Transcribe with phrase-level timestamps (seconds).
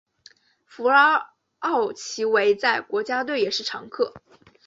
[0.65, 4.15] 弗拉奥维奇在国家队也是常客。